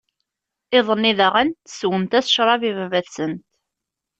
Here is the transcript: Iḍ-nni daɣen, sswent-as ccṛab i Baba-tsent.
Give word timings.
Iḍ-nni 0.77 1.13
daɣen, 1.19 1.49
sswent-as 1.57 2.31
ccṛab 2.33 2.61
i 2.69 2.71
Baba-tsent. 2.77 3.45